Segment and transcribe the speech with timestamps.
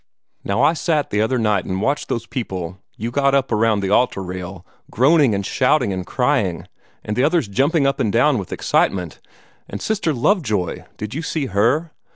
[0.43, 3.91] Now I sat the other night and watched those people you got up around the
[3.91, 6.65] altar rail, groaning and shouting and crying,
[7.03, 9.19] and the others jumping up and down with excitement,
[9.69, 11.91] and Sister Lovejoy did you see her?